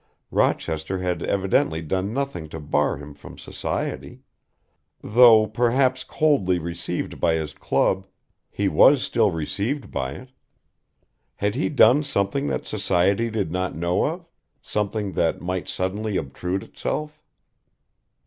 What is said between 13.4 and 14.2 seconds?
not know